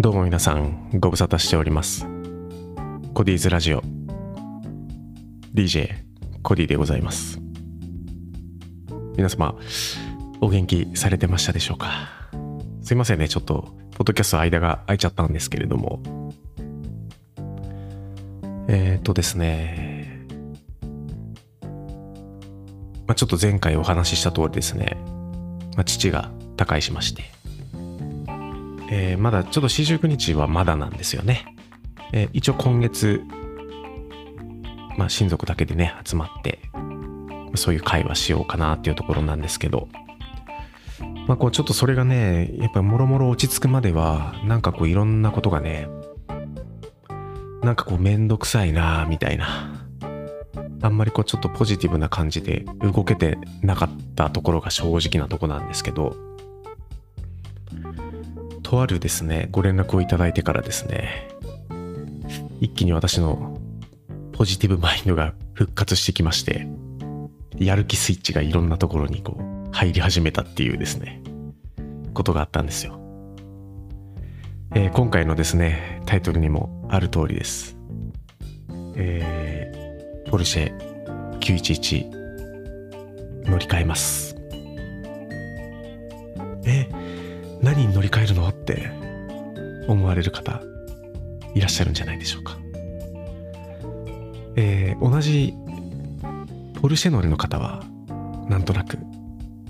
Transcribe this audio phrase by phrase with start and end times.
[0.00, 2.06] どうも皆さんご無沙汰しております。
[3.14, 3.82] コディーズラジオ。
[5.52, 5.90] DJ
[6.44, 7.40] コディでございます。
[9.16, 9.56] 皆様
[10.40, 12.30] お元気されてましたでしょうか？
[12.80, 16.00] すいませんねちょっとポッドキャスト間が空いちゃったんですけれども。
[18.68, 20.24] えっ、ー、とですね。
[23.08, 24.96] まあ、ちょっと前回お話しした通りですね、
[25.74, 27.37] まあ、父が他界しまして。
[28.90, 31.44] えー、まだちょっと四十九日はまだなんですよね。
[32.12, 33.22] えー、一応今月、
[34.96, 36.60] まあ、親族だけでね、集まって、
[37.54, 39.88] そういう会話しようかなっていうところなんですけど、
[41.26, 45.88] まあ、こうちょっとそれがね、やっぱもろもろ落ち着くまでは、なんかこういろんなことがね、
[47.62, 49.74] なんかこうめんどくさいなみたいな。
[50.80, 56.16] あんまりこうちょっとポジティブな感じで動けてなかったところが正直なとこなんですけど、
[58.68, 61.26] とあるですね、ご連絡をいただいてからですね、
[62.60, 63.58] 一気に私の
[64.32, 66.66] ポジティブマインドが復活してきまして、
[67.56, 71.22] やる気スイッチがいろんなところにこう入り始めたっていうですね、
[72.12, 73.00] ことがあったんですよ。
[74.74, 77.74] えー、今回のですね、タイトルにもある通りです。
[78.96, 82.10] えー、ポルシェ911
[83.48, 84.36] 乗り換えます。
[86.66, 87.07] え
[87.62, 88.48] 何に乗り換えるの？
[88.48, 88.90] って
[89.88, 90.60] 思われる方
[91.54, 92.56] いらっしゃるんじゃないでしょうか。
[94.56, 95.54] えー、同じ
[96.80, 97.82] ポルシェ乗りの方は
[98.48, 98.98] なんとなく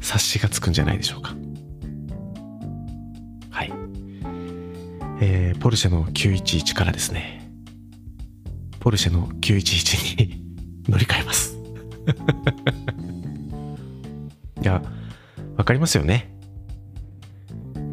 [0.00, 1.34] 察しがつくんじゃないでしょうか。
[3.50, 3.72] はい。
[5.20, 7.50] えー、ポルシェの911からですね、
[8.80, 10.42] ポルシェの911に
[10.88, 11.58] 乗り換えます。
[14.62, 14.82] いや、
[15.56, 16.37] わかりますよね。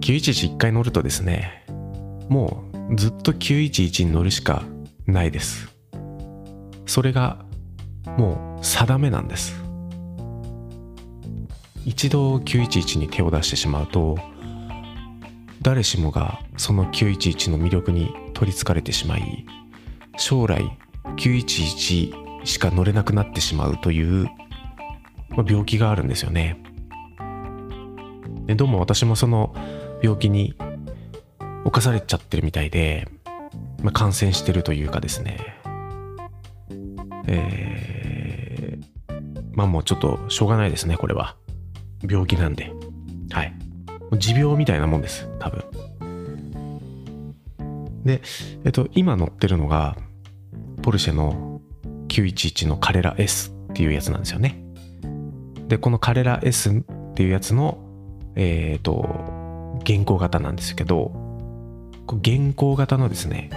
[0.05, 1.65] 911一回乗るとですね、
[2.29, 4.61] もうずっと911に乗るしか
[5.07, 5.67] ないです。
[6.85, 7.43] それが
[8.15, 9.59] もう定めなんです。
[11.85, 14.19] 一度911に手を出してしまうと、
[15.63, 19.43] 誰しもがその911の魅力に取りつかれてしまい、
[20.17, 20.77] 将来
[21.17, 24.25] 911しか乗れなくなってしまうという、
[25.29, 26.61] まあ、病気があるんですよね。
[28.45, 29.55] でどうも私もその
[30.01, 30.55] 病気に
[31.63, 33.07] 侵されちゃってるみたいで、
[33.81, 35.37] まあ、感染してるというかですね、
[37.27, 41.35] えー、まあもうちょっとしょうがないですね、これは。
[42.07, 42.71] 病気なんで。
[43.31, 43.53] はい。
[44.17, 45.63] 持病みたいなもんです、多分。
[48.05, 48.21] で、
[48.63, 49.97] えっと、今乗ってるのが、
[50.83, 51.61] ポルシェの
[52.07, 54.63] 911のカレラ S っていうやつなんですよね。
[55.67, 56.83] で、このカレラ S っ
[57.15, 57.79] ていうやつの、
[58.35, 59.34] えっ、ー、と、
[59.81, 61.11] 現行型なんですけど
[62.07, 63.49] 現行型のですね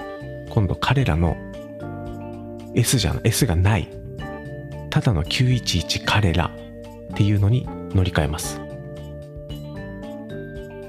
[0.50, 1.36] 今度彼らの
[2.74, 3.88] S じゃない S がない
[4.90, 6.50] ただの911彼ら
[7.12, 8.60] っていうのに乗り換えます、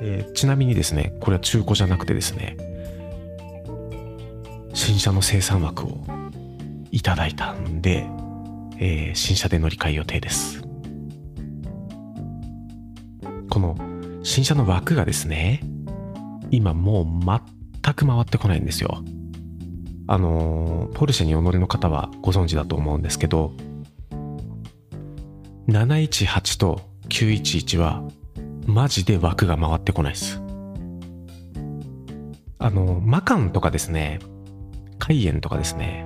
[0.02, 2.58] えー、ちなみにですねこれは中古じゃなくてですね
[4.74, 5.98] 新車の生産枠を
[6.92, 8.08] いただいたんで、
[8.80, 10.62] えー、新車で乗り換え予定です。
[13.50, 13.76] この
[14.24, 15.62] 新車の枠がですね、
[16.52, 17.06] 今もう
[17.84, 19.04] 全く回ってこないんですよ。
[20.08, 23.54] あの、ポルシェにお乗りの方はご存知だと思うんですけど、
[25.68, 28.04] 718と911は
[28.66, 30.42] マジで枠が回ってこないです。
[32.58, 34.20] あの、マカンとかですね、
[34.98, 36.06] カイエンとかですね、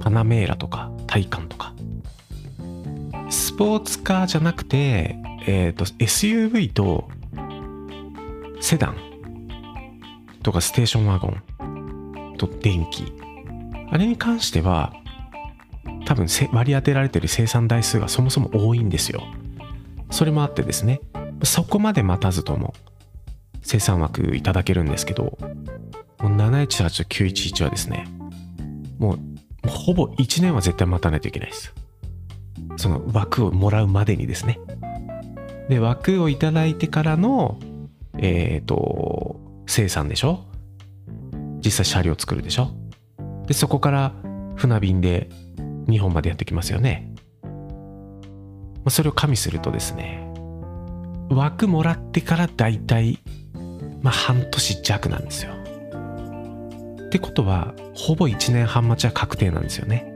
[0.00, 1.74] パナメーラとかタイカンとか、
[3.30, 5.16] スポーツカーじゃなくて、
[5.46, 7.08] えっ、ー、と、SUV と
[8.60, 8.96] セダン
[10.42, 13.12] とかステーションワゴンと電気
[13.90, 14.92] あれに関しては
[16.04, 19.22] 多分割り当てられてる生産台数がそもそも多いんですよ
[20.10, 21.00] それもあってですね
[21.42, 22.74] そこまで待たずとも
[23.62, 28.06] 生産枠いただけるんですけどもう718と911はですね
[28.98, 31.74] もうほぼ1年は絶対待たないといけないです
[32.76, 34.60] その枠をもらうまでにですね
[35.68, 37.58] で枠をいただいてからの
[38.18, 40.44] えっ、ー、と、生産でしょ？
[41.64, 42.70] 実際車両作るでしょ？
[43.46, 44.12] で、そこから
[44.56, 45.28] 船便で
[45.88, 47.12] 日本までやってきますよね。
[48.84, 50.26] まそれを加味するとですね、
[51.28, 53.18] 枠もらってからだいたい、
[54.00, 55.52] まあ、半年弱なんですよ。
[57.06, 60.12] ってことは、ほぼ1年半待ちは確定なんですよね。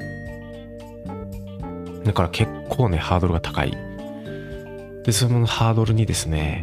[2.05, 3.77] だから結構ね、ハードルが高い。
[5.05, 6.63] で、そのハードルにですね、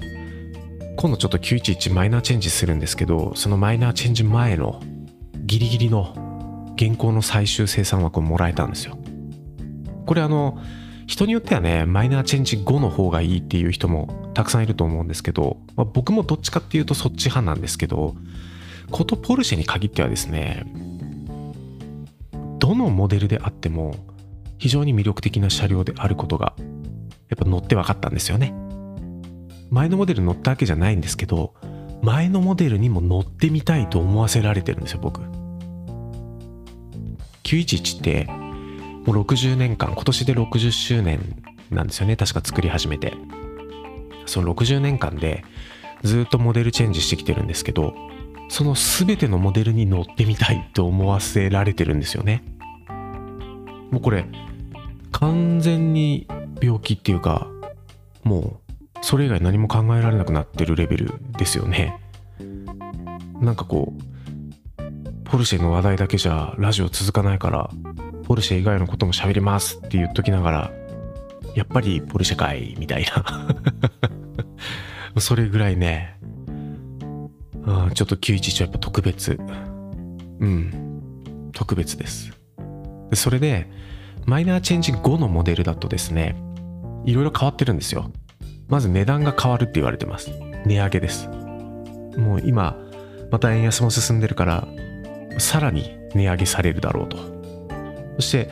[0.97, 4.81] 今度ちょっと911マイナーチェンジするんですけどそのマイナーチェンジ前の
[5.45, 8.97] ギリギリの原稿の最終生産枠をもらえたんですよ。
[10.07, 10.57] これあの
[11.05, 18.15] 人によってはねマイナーチェンジ後の方がいいっていう人もたくさんいると思うんですけど、まあ、僕もどっちかっていうとそっち派なんですけど
[18.89, 20.65] ことポルシェに限ってはですね
[22.57, 23.95] どのモデルであっても
[24.57, 28.66] 非常に魅力的な車両であることがやっぱ乗って分かったんですよね。
[29.69, 31.53] 前のモデル乗ったわけじゃないんですけど
[32.01, 35.21] 前のモデルにも乗ってみたいと思わせられてるんですよ僕。
[37.43, 38.25] 911って
[39.05, 43.13] もう60年間今年で60周年なんですよね確か作り始めて。
[44.25, 45.43] その60年間で
[46.03, 47.95] ずっとモデルチェンジしてきてるんですけど
[48.49, 52.43] その全てのモデルに乗ってみたいと思わせられてるんですよね。
[53.91, 54.25] もうこれ
[55.11, 56.27] 完全に
[56.61, 57.47] 病気っていうか
[58.23, 58.66] もう
[59.01, 61.99] それ以外何も考えられなくなってるレベルですよね。
[63.41, 67.69] なんかこうポルシェの話題だけじゃラジオ続かないから
[68.23, 70.71] ポルシェ以外のことも喋りますって言っときながら
[71.55, 73.47] やっぱりポルシェかいみたいな。
[75.19, 76.15] それぐらいね
[77.65, 79.37] あちょっと911はやっぱ特別。
[80.39, 81.51] うん。
[81.53, 82.31] 特別です。
[83.13, 83.69] それで
[84.25, 86.35] マイナーチェンジ後のモデルだとですね
[87.05, 88.11] いろいろ変わってるんですよ。
[88.67, 90.31] まず値段が変わるって言われてます。
[90.65, 91.29] 値上げです。
[92.17, 92.77] もう今
[93.31, 94.67] また円安も進んでるから
[95.37, 97.17] さらに値上げされるだろうと。
[98.15, 98.49] そして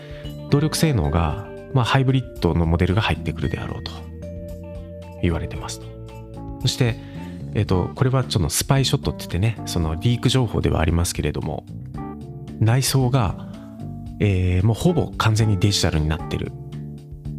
[0.50, 3.92] 動力性能が、まあ、ハイブリッドのモデルが入ってくるであろうと。
[5.22, 5.82] 言われてます。
[6.62, 6.96] そして
[7.54, 11.66] えっ、とこれはちょっとスパイショットって言ってねそのリーク情報ではありますけれども
[12.60, 13.50] 内装が、
[14.20, 16.52] えー、もうほぼ完全にデジタルになってる。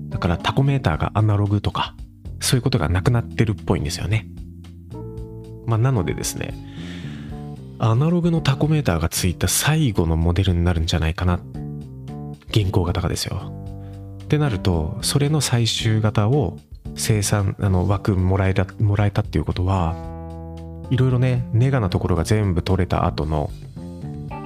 [0.08, 1.94] だからタコメーターがアナログとか
[2.46, 4.28] そういうことがなくなってるっぽいんですよね。
[5.66, 6.54] まあ、なのでですね、
[7.78, 11.40] アナログのタコメーターがついた最後のモデルになるんじゃないかな。
[12.50, 13.52] 現行型がですよ。
[14.22, 16.56] ってなると、それの最終型を
[16.94, 19.96] 生産、あの枠もらえた、もらえたっていうことは、
[20.90, 23.50] いろいろね、ネガなところが全部取れた後の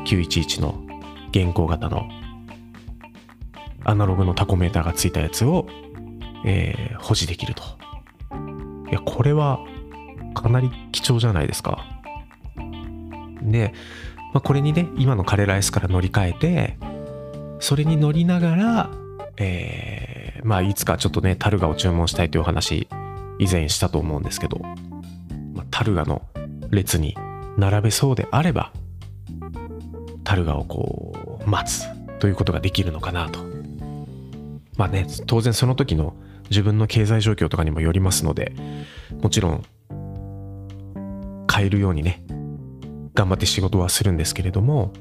[0.07, 0.83] 911の
[1.31, 2.09] 現行型の
[3.85, 5.67] アナログのタコメーターがついたやつを、
[6.47, 7.63] えー、保持できると。
[8.91, 9.61] いや、これは
[10.35, 11.85] かなり貴重じゃないですか。
[13.43, 13.73] で、
[14.33, 16.79] まあ、これにね、今のカレーライスから乗り換えて、
[17.61, 18.91] それに乗りながら、
[19.37, 22.89] えー、まあ、いつかちょっとね、タルガを注文したいという話、
[23.39, 24.59] 以前したと思うんですけど、
[25.55, 26.23] まあ、タルガの
[26.71, 27.17] 列に
[27.57, 28.73] 並べそうであれば、
[30.25, 31.87] タルガをこう、待つ
[32.19, 33.41] ということができるのかなと。
[34.77, 36.15] まあね、当然その時の
[36.51, 38.53] 自分の経済状況とかにもよりますので
[39.23, 39.63] もちろん
[41.53, 42.25] 変えるようにね
[43.15, 44.93] 頑張って仕事はするんですけれども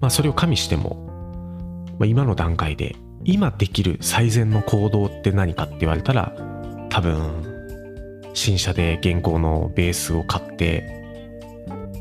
[0.00, 6.34] まあそれを加味しても、まあ、今の段階で今できる最善の行動って何かって言われたら
[6.90, 11.02] 多分新車で現行のベースを買って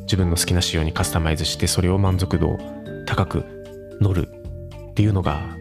[0.01, 2.57] 自分の好きな仕様にカスタマイズしてそれを満足度
[3.05, 3.45] 高く
[4.01, 4.27] 乗る
[4.91, 5.57] っていうのが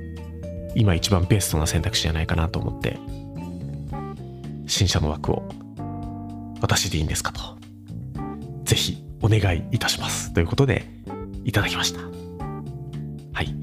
[0.74, 2.98] 今一番ベストな選択肢じゃないかなと思って
[4.66, 5.48] 新車の枠を
[6.60, 7.40] 私でいいんですかと。
[8.64, 10.32] ぜひお願いいたします。
[10.32, 10.86] ということで
[11.44, 12.00] いただきました。
[12.00, 13.54] はい。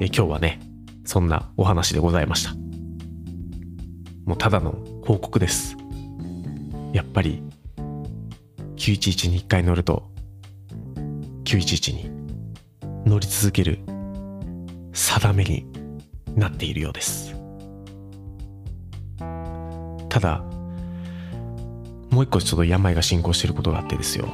[0.00, 0.60] え今日はね
[1.04, 2.54] そんなお話でございました。
[4.26, 5.76] もうただの報告です。
[6.92, 7.42] やっぱり
[8.76, 10.04] 911に1回乗ると
[11.44, 12.10] 911に
[13.04, 13.80] 乗り続ける
[14.92, 15.66] 定めに
[16.36, 17.34] なっているようです。
[20.08, 20.44] ただ
[22.10, 24.28] もう一個ちょっと病が進行していることがあってですよ。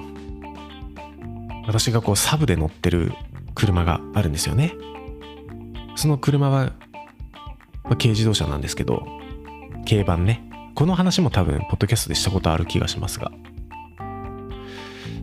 [1.67, 3.13] 私がこうサブで乗ってる
[3.55, 4.75] 車があるんですよね。
[5.97, 6.73] その車は、
[7.85, 9.07] まあ、軽自動車なんですけど
[9.89, 10.47] 軽バンね。
[10.75, 13.31] この話も多分ポッドキャストでしたことある気がしますが。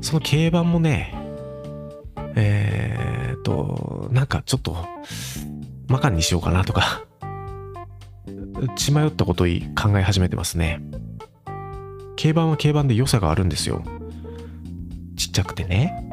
[0.01, 1.13] その軽バンもね
[2.35, 4.77] えー、っとなんかちょっと
[5.87, 7.05] マカンにしようかなとか
[8.75, 10.81] 血迷ったことを考え始めてますね。
[12.19, 13.83] 軽バンは軽バンで良さがあるんですよ。
[15.15, 16.09] ちっちゃくてね。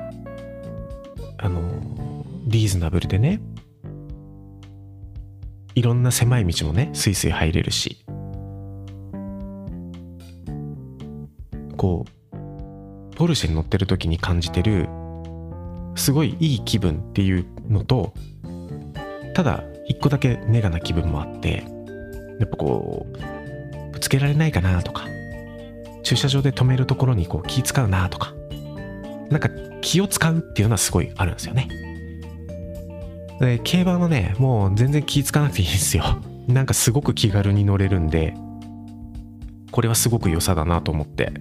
[1.38, 1.62] あの、
[2.46, 3.40] リーズナブルでね。
[5.74, 8.04] いろんな狭い道もね、スイスイ入れるし。
[11.76, 14.88] こう、ポルシェに乗ってる時に感じてる、
[15.96, 18.14] すごいいい気分っていうのと、
[19.34, 21.64] ただ一個だけネガな気分もあって
[22.38, 25.06] やっぱこうぶつけられないかなとか
[26.02, 28.32] 駐車場で止めるところにこう気使うなとか
[29.30, 29.48] なんか
[29.80, 31.68] 気を使うっていうのはすごいあるんですよね。
[33.40, 36.04] で競馬のねもう全然気使わなくていいんですよ。
[36.46, 38.34] なんかすごく気軽に乗れるんで
[39.70, 41.32] これはすごく良さだなと思って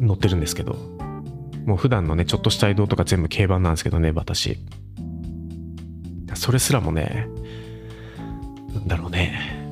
[0.00, 0.76] 乗ってるんですけど
[1.64, 4.58] もう普段のねちょっとした移動とか全部競馬なんですけどね私。
[6.48, 7.28] それすらもね
[8.72, 9.68] なんだろうね。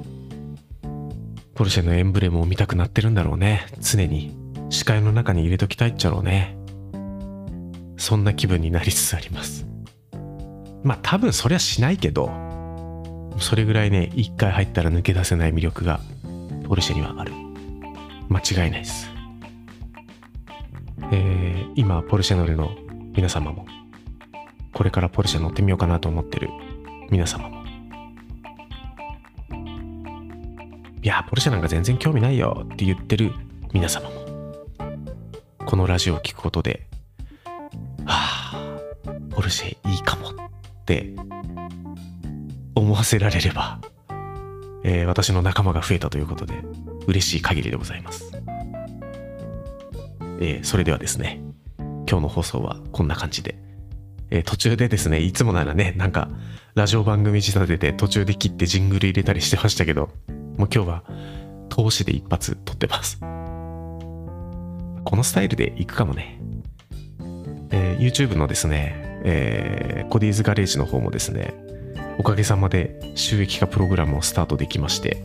[1.54, 3.66] ポルシェのエンブレムを見たくなってるんだろうね。
[3.80, 4.36] 常に。
[4.68, 6.54] 視界の中に入れときたいっちゃろうね。
[7.96, 9.66] そんな気分になりつつあります。
[10.84, 12.30] まあ多分そりゃしないけど
[13.38, 16.00] それぐらいね一回入ったら抜け出せない魅力が
[16.68, 17.32] ポルシェにはある。
[18.28, 19.10] 間違いないです。
[21.10, 22.70] えー、今ポルシェ乗りの
[23.14, 23.64] 皆様も
[24.74, 26.50] これからポルシェ乗ってみようかなと思ってる
[27.10, 27.48] 皆様。
[27.48, 27.64] も
[31.02, 32.66] いやポルシェなんか全然興味ないよ。
[32.72, 33.32] って言ってる
[33.72, 34.26] 皆様も。
[35.64, 36.86] このラジオを聴くことで
[38.04, 38.78] はあ
[39.30, 40.30] ポルシェいいかも。
[40.30, 41.12] って
[42.76, 43.80] 思わせられれば、
[44.84, 46.62] えー、私の仲間が増えたということで
[47.08, 48.30] 嬉しい限りでございます、
[50.40, 51.42] えー、それではですね
[52.08, 53.58] 今日の放送はこんな感じで、
[54.30, 56.28] えー、途中でですねいつもならねなんか
[56.74, 60.10] ラジオ番組仕立てて途中で切ってジングル入れたりしてましたけど
[60.56, 61.02] もう今日は
[61.68, 63.20] 投資で一発撮ってます
[65.06, 66.40] このスタイルでいくかもね。
[67.70, 71.54] えー、YouTube のですね、えー、コディーズガレージの方もですね、
[72.18, 75.22] おかげさまで収益化プログラムをスタートできまして、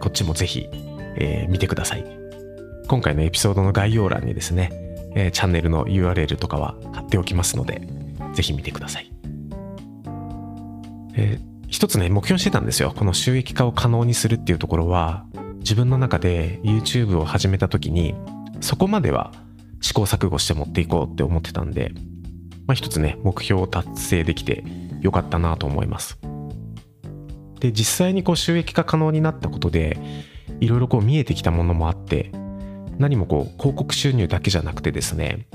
[0.00, 0.68] こっちもぜひ、
[1.16, 2.04] えー、見てください。
[2.88, 4.70] 今回のエピソードの概要欄にですね、
[5.14, 7.86] えー、チャンネルの URL とかは貼っておきますので、
[8.34, 9.12] ぜひ見てください。
[11.14, 12.92] えー、一つね、目標してたんですよ。
[12.96, 15.24] この収益化を可能にするっていうところは、
[15.58, 18.14] 自分の中で YouTube を始めた時に、
[18.60, 19.32] そこまでは
[19.82, 21.92] 試行錯誤して持っていこうって思ってたんで、
[22.66, 24.64] まあ、一つね目標を達成できて
[25.02, 26.18] よかったなと思います
[27.60, 29.98] で実際にこう収益化可能になったことで
[30.60, 32.30] いろいろこう見えてきたものもあって
[32.98, 35.46] 何もこう広告収入だけじゃなくてですね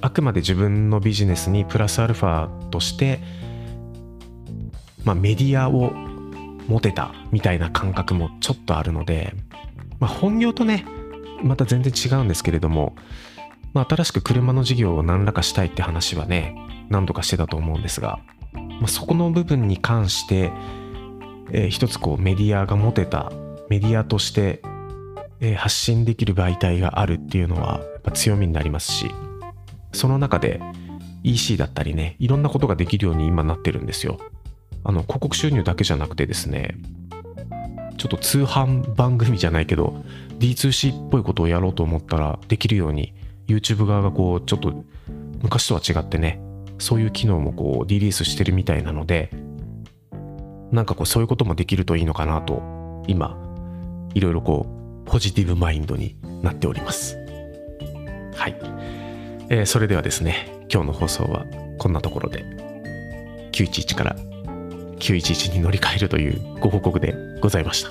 [0.00, 3.20] あくまで自分のビジネスにプラスアルファとして、
[5.04, 5.92] まあ、メディアを
[6.68, 9.34] 持てたみたいな感覚もちょっとあるので、
[9.98, 10.84] まあ、本業とね
[11.42, 12.94] また全然違うんですけれども、
[13.72, 16.56] まあ、新しく車の事業を何らかしたいって話はね
[16.88, 18.20] 何度かしてたと思うんですが、
[18.52, 20.52] まあ、そこの部分に関して、
[21.52, 23.32] えー、一つこうメディアが持てた
[23.68, 24.62] メディアとして、
[25.40, 29.10] え、発信できる媒体があるっていうのはやっぱ強みになりますし
[29.92, 30.60] その中で
[31.22, 34.18] EC だったりねいろんなことができるように今なってるんですよ。
[34.84, 36.76] あの広告収入だけじゃなくてですね
[37.98, 40.04] ちょっと通販番組じゃないけど
[40.38, 43.12] D2C っぽいことをやろうと思ったらできるように
[43.48, 44.84] YouTube 側がこうちょっと
[45.42, 46.40] 昔とは違ってね
[46.78, 49.30] そういう機能もこうリリースしてるみたいなので
[50.70, 53.36] なんかこうそういうこともできるといいのかなと今
[54.14, 57.16] いろいろこうポジティブマインドになっております
[58.34, 58.58] はい、
[59.48, 61.44] えー、それではですね今日の放送は
[61.78, 62.44] こんなところで
[63.52, 64.16] 911から
[64.98, 67.90] 911に乗り換えるというご報告でございました。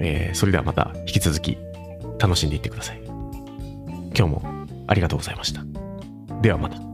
[0.00, 1.56] えー、それではまた引き続き
[2.18, 3.00] 楽しんでいってください。
[3.04, 4.42] 今日も
[4.86, 5.62] ありがとうございました。
[6.40, 6.91] ではまた。